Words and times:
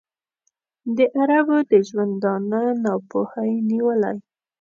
د 0.95 0.97
عربو 1.19 1.57
د 1.71 1.73
ژوندانه 1.87 2.61
ناپوهۍ 2.83 3.51
نیولی. 3.69 4.17